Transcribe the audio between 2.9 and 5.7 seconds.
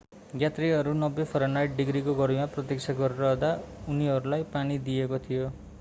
गरिरहँदा उनीहरूलाई पानी दिइएको थियो।